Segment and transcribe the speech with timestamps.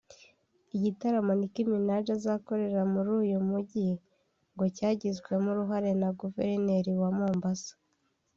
[0.75, 3.87] Igitaramo Nicki Minaj azakorera muri uyu mujyi
[4.53, 7.73] ngo cyagizwemo uruhare na Guverineri wa Mombasa